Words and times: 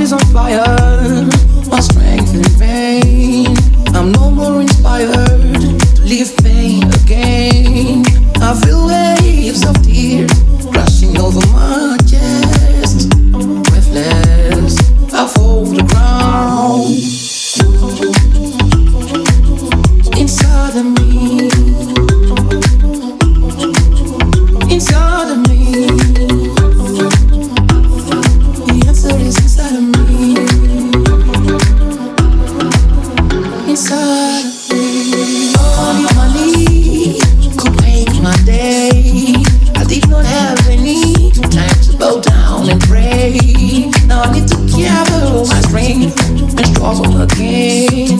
love 0.00 0.06
is 0.06 0.12
on 0.12 0.20
fire. 0.32 1.28
My 1.70 1.80
strength 1.80 2.34
in 2.34 2.42
vain. 2.58 3.56
I'm 3.94 4.12
no 4.12 4.30
more 4.30 4.60
inspired 4.60 5.80
to 5.96 6.02
live 6.02 6.36
pain 6.38 6.84
again. 7.04 8.04
I 8.36 8.60
feel. 8.64 9.09
And 46.82 46.96
struggle 46.96 47.22
again. 47.22 48.06
To 48.08 48.19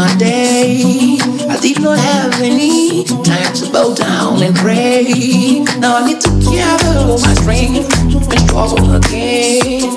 my 0.00 0.16
day. 0.16 1.18
I 1.54 1.58
did 1.60 1.78
not 1.82 1.98
have 1.98 2.40
any 2.40 3.04
time 3.04 3.52
to 3.52 3.70
bow 3.70 3.92
down 3.94 4.42
and 4.42 4.56
pray. 4.56 5.04
Now 5.78 5.98
I 5.98 6.06
need 6.06 6.20
to 6.22 6.30
gather 6.56 6.94
all 7.00 7.18
my 7.20 7.34
strength 7.34 7.92
and 8.32 8.40
struggle 8.48 8.94
again. 8.94 9.92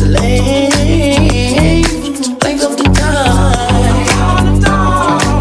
The 0.00 0.06
length, 0.16 1.92
length 2.44 2.64
of 2.68 2.74
the 2.80 2.84
time. 3.02 4.60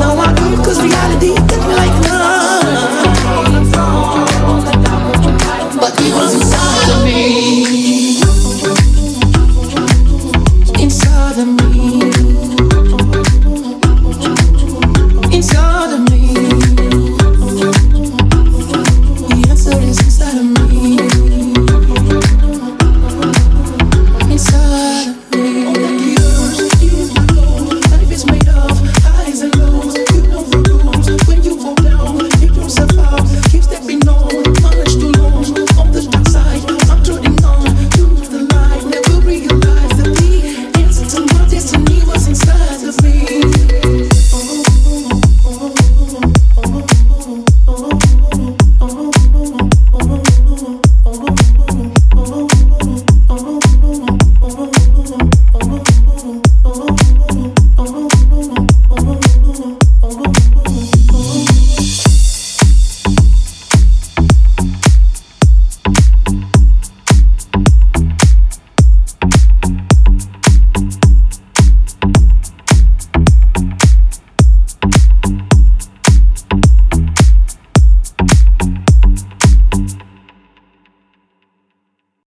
Now 0.01 0.13
I 0.25 0.27
do 0.35 0.43
reality 0.87 1.31
hits 1.39 1.57
like 1.79 1.95
none. 2.07 2.75
But 5.79 5.93
it 6.01 6.13
was 6.13 6.33
inside. 6.35 6.82